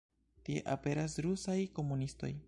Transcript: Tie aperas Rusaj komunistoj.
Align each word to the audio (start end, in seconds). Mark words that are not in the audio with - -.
Tie 0.47 0.61
aperas 0.75 1.17
Rusaj 1.27 1.59
komunistoj. 1.79 2.33